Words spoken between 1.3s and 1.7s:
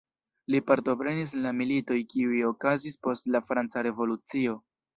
en la